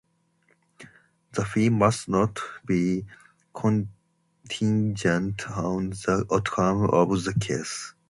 The 1.33 1.45
fee 1.45 1.69
must 1.69 2.09
not 2.09 2.39
be 2.65 3.05
contingent 3.53 5.47
on 5.51 5.91
the 5.91 6.25
outcome 6.31 6.89
of 6.89 7.23
the 7.23 7.35
case. 7.35 7.93